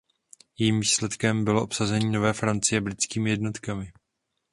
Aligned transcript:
Jejím 0.57 0.79
výsledkem 0.79 1.43
bylo 1.43 1.63
obsazení 1.63 2.11
Nové 2.11 2.33
Francie 2.33 2.81
britskými 2.81 3.29
jednotkami. 3.29 3.91